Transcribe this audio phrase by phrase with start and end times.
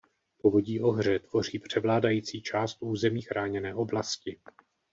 [0.37, 4.39] Povodí Ohře tvoří převládající část území chráněné oblasti.